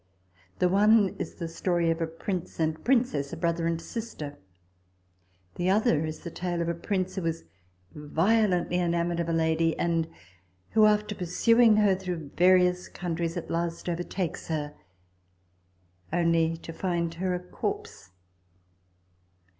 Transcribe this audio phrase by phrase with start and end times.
[0.57, 4.39] The one is the story of a prince and princess, a brother and sister.
[5.57, 7.43] The other is the tale of a prince who is
[7.93, 10.09] violently enamoured of a lady; and
[10.71, 14.73] who, after pursuing her through various countries, at last overtakes her
[16.11, 18.09] only to find her a corpse.